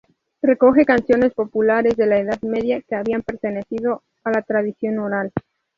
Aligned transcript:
Recoge 0.41 0.83
canciones 0.83 1.31
populares 1.35 1.95
de 1.95 2.07
la 2.07 2.17
Edad 2.17 2.41
Media, 2.41 2.81
que 2.81 2.95
habían 2.95 3.21
pertenecido 3.21 4.01
a 4.23 4.31
la 4.31 4.41
tradición 4.41 4.97
oral. 4.97 5.31